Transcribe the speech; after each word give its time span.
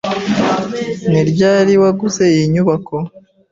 Ni 1.11 1.21
ryari 1.29 1.73
waguze 1.81 2.23
iyi 2.33 2.45
nyubako? 2.53 2.97